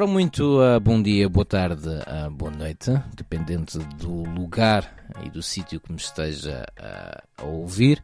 [0.00, 4.90] Ora, muito uh, bom dia, boa tarde, uh, boa noite, dependente do lugar
[5.22, 8.02] e do sítio que me esteja uh, a ouvir.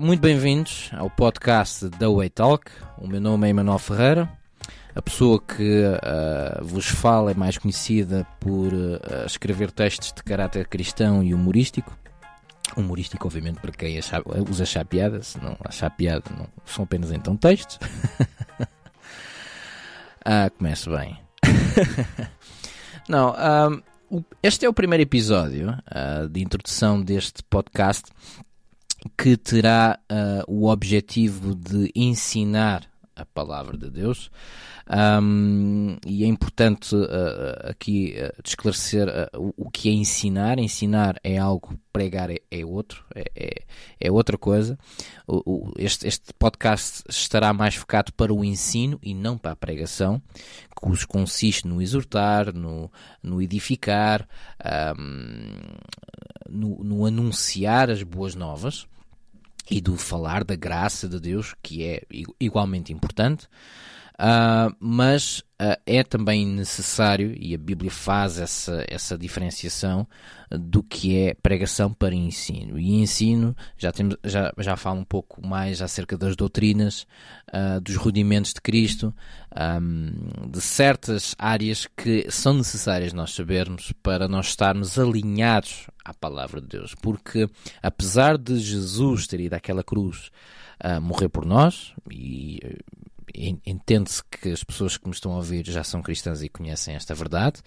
[0.00, 2.70] muito bem-vindos ao podcast da Way Talk.
[2.96, 4.26] O meu nome é Emanuel Ferreira.
[4.94, 5.82] A pessoa que
[6.62, 8.72] vos fala é mais conhecida por
[9.26, 11.94] escrever textos de caráter cristão e humorístico.
[12.74, 14.86] Humorístico, obviamente, para quem acha, usa achar
[15.20, 17.78] se não achar piada, não, são apenas então textos.
[20.28, 21.16] Ah, começo bem.
[23.08, 23.32] Não,
[24.10, 28.06] um, este é o primeiro episódio uh, de introdução deste podcast
[29.16, 34.30] que terá uh, o objetivo de ensinar a palavra de Deus.
[34.88, 40.58] Um, e é importante uh, aqui uh, esclarecer uh, o, o, que é ensinar.
[40.58, 43.62] Ensinar é algo, pregar é, é outro, é, é,
[43.98, 44.78] é, outra coisa.
[45.26, 49.56] O, o, este, este podcast estará mais focado para o ensino e não para a
[49.56, 50.20] pregação,
[50.68, 54.28] que consiste no exortar, no, no edificar,
[54.96, 55.48] um,
[56.48, 58.86] no, no anunciar as boas novas
[59.70, 62.02] e do falar da graça de Deus, que é
[62.40, 63.48] igualmente importante.
[64.18, 70.08] Uh, mas uh, é também necessário, e a Bíblia faz essa, essa diferenciação
[70.50, 72.78] do que é pregação para ensino.
[72.78, 77.06] E ensino, já, temos, já, já falo um pouco mais acerca das doutrinas,
[77.52, 79.14] uh, dos rudimentos de Cristo,
[79.54, 86.62] um, de certas áreas que são necessárias nós sabermos para nós estarmos alinhados à palavra
[86.62, 86.94] de Deus.
[86.94, 87.50] Porque
[87.82, 90.30] apesar de Jesus ter ido àquela cruz
[91.00, 92.60] morrer por nós, e
[93.66, 97.14] entende-se que as pessoas que me estão a ouvir já são cristãs e conhecem esta
[97.14, 97.60] verdade,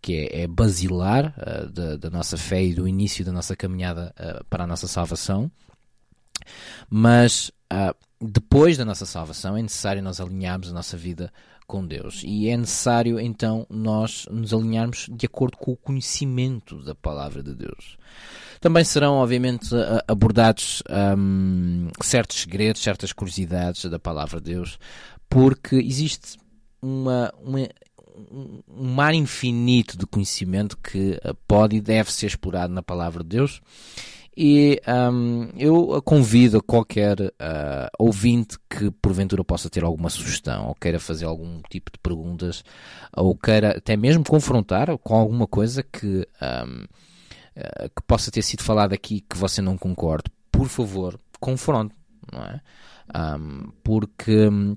[0.00, 4.12] que é, é basilar uh, da, da, nossa fé e do início da nossa caminhada
[4.18, 5.50] uh, para a nossa salvação.
[6.90, 11.32] Mas uh, depois da nossa salvação é necessário nós alinharmos a nossa vida
[11.66, 16.94] com Deus e é necessário então nós nos alinharmos de acordo com o conhecimento da
[16.94, 17.96] palavra de Deus.
[18.62, 19.74] Também serão, obviamente,
[20.06, 20.84] abordados
[21.18, 24.78] um, certos segredos, certas curiosidades da palavra de Deus,
[25.28, 26.38] porque existe
[26.80, 27.68] uma, uma,
[28.68, 33.60] um mar infinito de conhecimento que pode e deve ser explorado na palavra de Deus.
[34.36, 34.80] E
[35.12, 41.24] um, eu convido qualquer uh, ouvinte que porventura possa ter alguma sugestão ou queira fazer
[41.24, 42.64] algum tipo de perguntas
[43.14, 46.84] ou queira até mesmo confrontar com alguma coisa que, um,
[47.54, 51.94] eh, que possa ter sido falado aqui que você não concorde, por favor, confronte,
[52.32, 52.60] não é?
[53.14, 54.76] Um, porque uh,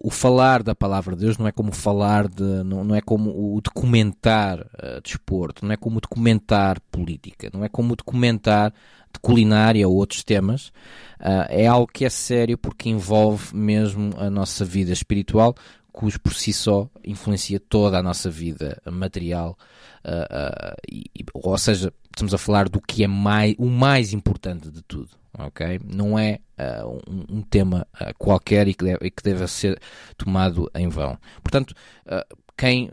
[0.00, 3.30] o falar da palavra de Deus não é como falar de, não, não é como
[3.30, 8.72] o documentar uh, desporto, não é como documentar política, não é como documentar
[9.12, 10.68] de culinária ou outros temas.
[11.20, 15.54] Uh, é algo que é sério porque envolve mesmo a nossa vida espiritual,
[15.94, 19.56] cujo por si só influencia toda a nossa vida material.
[20.04, 24.70] Uh, uh, e, ou seja, estamos a falar do que é mais, o mais importante
[24.70, 25.80] de tudo ok?
[25.84, 27.86] Não é uh, um, um, tema
[28.18, 29.80] qualquer e que, deve, e que deve ser
[30.16, 31.18] tomado em vão.
[31.42, 31.74] Portanto,
[32.56, 32.88] quem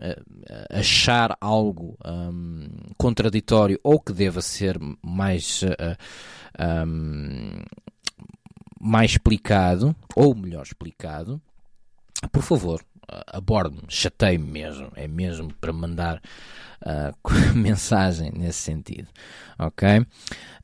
[0.71, 5.61] achar algo um, contraditório ou que deva ser mais,
[6.87, 7.61] um,
[8.79, 11.39] mais explicado, ou melhor explicado,
[12.31, 12.83] por favor,
[13.27, 16.21] aborde-me, chateie-me mesmo, é mesmo para mandar
[16.85, 19.07] uh, mensagem nesse sentido,
[19.59, 20.05] ok?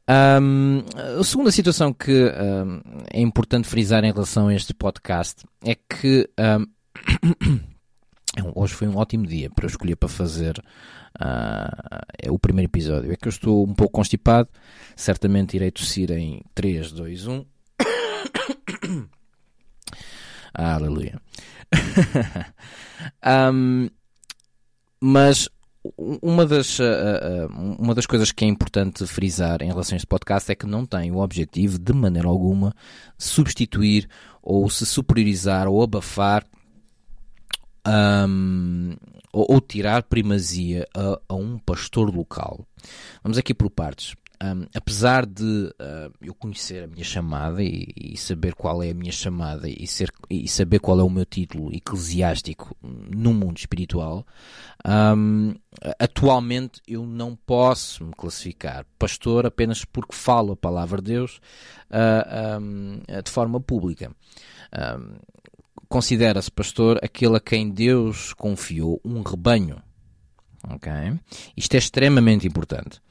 [0.10, 0.84] Um,
[1.20, 2.82] a segunda situação que um,
[3.12, 6.30] é importante frisar em relação a este podcast é que
[8.40, 10.64] um, hoje foi um ótimo dia para eu escolher para fazer
[11.20, 13.12] uh, é o primeiro episódio.
[13.12, 14.50] É que eu estou um pouco constipado,
[14.96, 17.46] certamente irei tossir em 3, 2, 1.
[20.58, 21.22] Aleluia.
[25.00, 25.48] mas
[25.98, 30.08] uma das, uh, uh, uma das coisas que é importante frisar em relação a este
[30.08, 32.74] podcast é que não tem o objetivo, de maneira alguma,
[33.18, 34.10] substituir
[34.42, 36.44] ou se superiorizar ou abafar
[37.88, 38.96] um,
[39.32, 42.66] ou, ou, tirar primazia a, a um pastor local.
[43.24, 44.16] Vamos aqui por partes.
[44.44, 48.94] Um, apesar de uh, eu conhecer a minha chamada e, e, saber qual é a
[48.94, 54.28] minha chamada e, ser, e saber qual é o meu título eclesiástico no mundo espiritual,
[54.86, 55.56] um,
[55.98, 61.42] atualmente eu não posso me classificar pastor apenas porque falo a palavra de Deus
[61.90, 64.12] uh, um, de forma pública.
[65.90, 69.82] Considera-se pastor aquele a quem Deus confiou um rebanho
[70.70, 70.92] ok?
[71.56, 73.02] Isto é extremamente importante.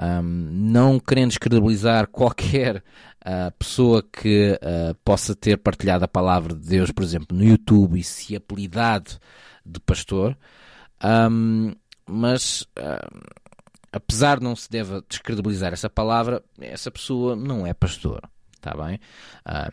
[0.00, 6.68] Um, não querendo descredibilizar qualquer uh, pessoa que uh, possa ter partilhado a palavra de
[6.68, 9.18] Deus, por exemplo, no YouTube e se apelidado
[9.64, 10.36] de pastor,
[11.30, 11.74] um,
[12.06, 13.30] mas uh,
[13.92, 18.22] apesar de não se deva descredibilizar essa palavra, essa pessoa não é pastor.
[18.60, 19.00] Está bem?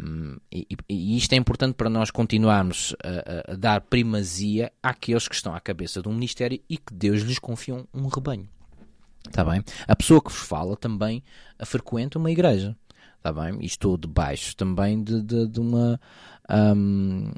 [0.02, 5.36] Um, e, e, isto é importante para nós continuarmos a, a, dar primazia àqueles que
[5.36, 8.48] estão à cabeça de um ministério e que Deus lhes confiou um rebanho.
[9.28, 9.62] Está bem?
[9.86, 11.22] A pessoa que vos fala também
[11.66, 12.78] frequenta uma igreja.
[13.18, 13.60] Está bem?
[13.62, 16.00] E estou debaixo também de, de, de uma,
[16.50, 17.30] um,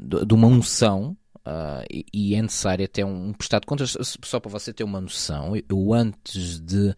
[0.00, 1.14] de, de uma unção
[1.46, 4.82] Uh, e, e, é necessário até um, um prestado de contas, só para você ter
[4.82, 5.52] uma noção.
[5.68, 6.96] Eu, antes de,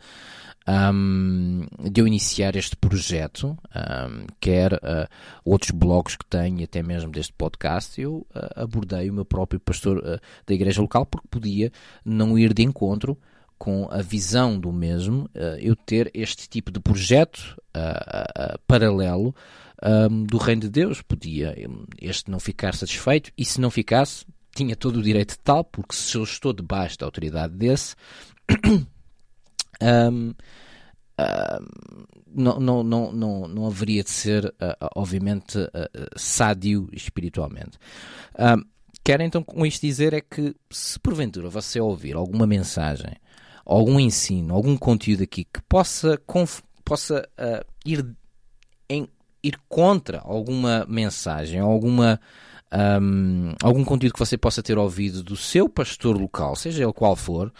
[0.68, 5.08] um, de eu iniciar este projeto, um, quer uh,
[5.44, 10.00] outros blogs que tenho, até mesmo deste podcast, eu uh, abordei o meu próprio pastor
[10.46, 11.72] da igreja local porque podia
[12.04, 13.18] não ir de encontro
[13.58, 17.56] com a visão do mesmo, eu ter este tipo de projeto
[18.66, 19.34] paralelo
[20.26, 21.00] do Reino de Deus.
[21.00, 21.54] Podia
[21.98, 24.26] este não ficar satisfeito e, se não ficasse,
[24.56, 27.94] tinha todo o direito de tal, porque se eu estou debaixo da autoridade desse,
[29.82, 30.34] um,
[31.18, 31.66] um,
[32.34, 35.68] não, não, não, não, não haveria de ser, uh, obviamente, uh,
[36.16, 37.78] sádio espiritualmente.
[38.38, 38.64] Um,
[39.04, 43.14] quero então com isto dizer é que se porventura você ouvir alguma mensagem,
[43.64, 46.20] algum ensino, algum conteúdo aqui que possa,
[46.84, 48.06] possa uh, ir,
[48.88, 49.08] em,
[49.42, 52.18] ir contra alguma mensagem, alguma
[52.72, 57.14] um, algum conteúdo que você possa ter ouvido do seu pastor local, seja ele qual
[57.14, 57.52] for,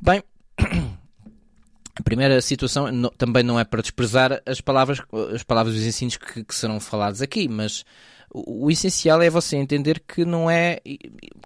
[0.00, 0.22] bem,
[0.58, 5.00] a primeira situação não, também não é para desprezar as palavras,
[5.34, 7.84] as palavras dos ensinos que, que serão falados aqui, mas
[8.32, 10.80] o, o, essencial é você entender que não é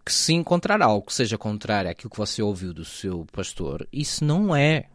[0.05, 4.25] que se encontrar algo que seja contrário àquilo que você ouviu do seu pastor, isso
[4.25, 4.87] não é,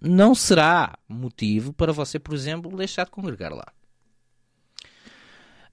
[0.00, 3.66] não será motivo para você, por exemplo, deixar de congregar lá.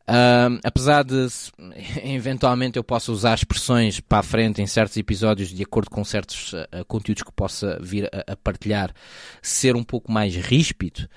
[0.09, 1.27] Uh, apesar de
[2.01, 6.53] eventualmente eu possa usar expressões para a frente em certos episódios de acordo com certos
[6.53, 8.93] uh, conteúdos que possa vir a, a, partilhar,
[9.41, 11.09] ser um pouco mais ríspido,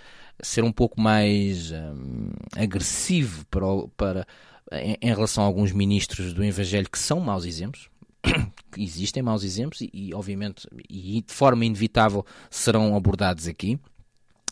[0.42, 3.66] ser um pouco mais um, agressivo para,
[3.96, 4.26] para
[4.72, 7.88] em, em, relação a alguns ministros do Evangelho que são maus exemplos.
[8.76, 13.78] existem maus exemplos e, e obviamente e de forma inevitável serão abordados aqui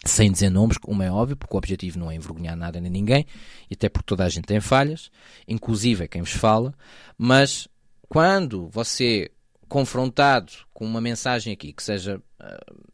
[0.08, 3.26] sem dizer nomes, como é óbvio, porque o objetivo não é envergonhar nada nem ninguém,
[3.70, 5.10] e até porque toda a gente tem falhas,
[5.46, 6.74] inclusive é quem vos fala,
[7.16, 7.68] mas
[8.08, 9.30] quando você
[9.68, 12.88] confrontado com uma mensagem aqui que seja uh,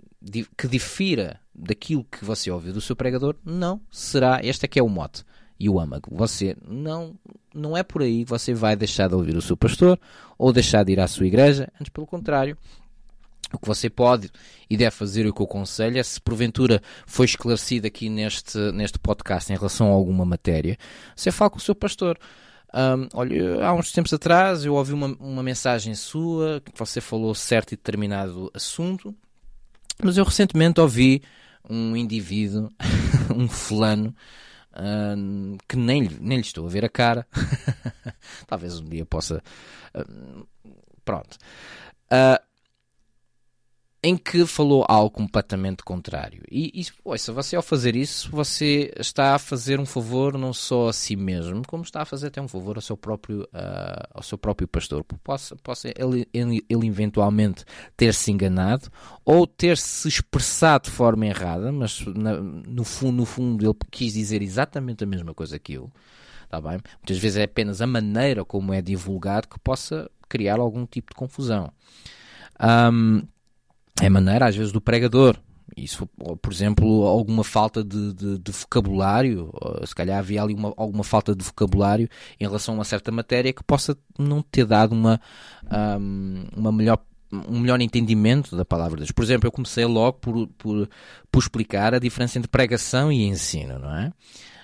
[0.56, 4.82] que difira daquilo que você ouviu do seu pregador, não será, este é que é
[4.82, 5.22] o mote
[5.58, 6.10] e o âmago.
[6.12, 7.14] Você não
[7.54, 9.98] não é por aí que você vai deixar de ouvir o seu pastor
[10.36, 12.58] ou deixar de ir à sua igreja, antes pelo contrário,
[13.56, 14.30] o que você pode
[14.68, 18.98] e deve fazer, o que eu aconselho, é se porventura foi esclarecido aqui neste, neste
[18.98, 20.76] podcast em relação a alguma matéria,
[21.14, 22.18] você fala com o seu pastor.
[22.72, 27.32] Um, olha, há uns tempos atrás eu ouvi uma, uma mensagem sua que você falou
[27.34, 29.14] certo e determinado assunto,
[30.02, 31.22] mas eu recentemente ouvi
[31.68, 32.68] um indivíduo,
[33.34, 34.14] um fulano,
[34.76, 37.26] um, que nem, nem lhe estou a ver a cara.
[38.46, 39.42] Talvez um dia possa.
[39.94, 40.44] Um,
[41.04, 41.38] pronto.
[42.06, 42.43] Uh,
[44.04, 46.42] em que falou algo completamente contrário.
[46.50, 50.88] E, e ouça, você ao fazer isso, você está a fazer um favor não só
[50.88, 54.22] a si mesmo, como está a fazer até um favor ao seu próprio, uh, ao
[54.22, 55.02] seu próprio pastor.
[55.02, 57.64] Possa, possa ele, ele, ele eventualmente
[57.96, 58.90] ter-se enganado
[59.24, 64.42] ou ter-se expressado de forma errada, mas na, no, fundo, no fundo ele quis dizer
[64.42, 65.90] exatamente a mesma coisa que eu.
[66.50, 66.78] Tá bem?
[66.98, 71.16] Muitas vezes é apenas a maneira como é divulgado que possa criar algum tipo de
[71.16, 71.72] confusão.
[72.60, 73.22] Um,
[74.00, 75.36] é maneira, às vezes, do pregador.
[75.76, 76.06] Isso,
[76.40, 79.50] por exemplo, alguma falta de, de, de vocabulário,
[79.84, 82.08] se calhar havia ali uma, alguma falta de vocabulário
[82.38, 85.20] em relação a uma certa matéria que possa não ter dado uma,
[85.98, 86.98] um, uma melhor
[87.48, 89.10] um melhor entendimento da palavra de Deus.
[89.10, 90.88] Por exemplo, eu comecei logo por, por,
[91.32, 94.12] por explicar a diferença entre pregação e ensino, não é?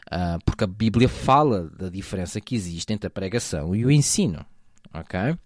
[0.06, 4.44] Uh, porque a Bíblia fala da diferença que existe entre a pregação e o ensino,
[4.94, 5.36] ok?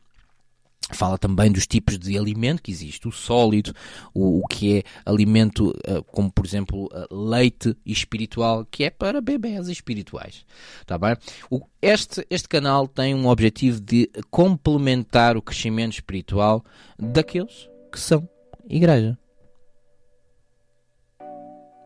[0.93, 3.73] Fala também dos tipos de alimento que existe, o sólido,
[4.13, 9.21] o, o que é alimento, uh, como por exemplo uh, leite espiritual, que é para
[9.21, 10.45] bebés espirituais.
[10.85, 11.17] Tá bem?
[11.51, 16.63] O, este, este canal tem um objetivo de complementar o crescimento espiritual
[16.99, 18.29] daqueles que são
[18.69, 19.19] igreja.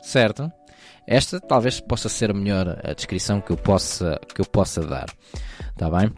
[0.02, 0.50] Certo?
[1.06, 5.06] Esta talvez possa ser a melhor a descrição que eu possa, que eu possa dar.
[5.76, 6.12] Tá bem?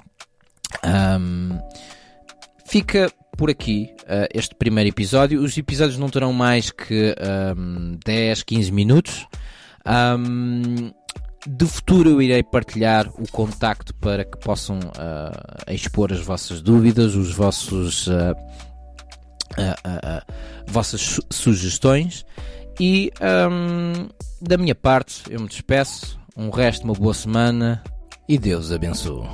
[0.84, 1.58] Um,
[2.70, 5.42] Fica por aqui uh, este primeiro episódio.
[5.42, 7.16] Os episódios não terão mais que
[7.58, 9.26] um, 10, 15 minutos.
[9.84, 10.92] Um,
[11.48, 17.16] de futuro eu irei partilhar o contacto para que possam uh, expor as vossas dúvidas,
[17.16, 18.36] os vossos uh,
[20.68, 22.24] vossas su sugestões
[22.78, 23.10] e
[23.50, 24.08] um,
[24.40, 26.20] da minha parte eu me despeço.
[26.36, 27.82] Um resto, uma boa semana
[28.28, 29.26] e Deus abençoe.